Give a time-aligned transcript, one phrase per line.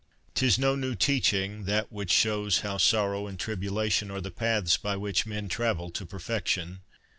[0.33, 4.95] Tis no new teaching, that which shows how sorrow and tribulation are the paths by
[4.97, 6.79] which men travel to perfection.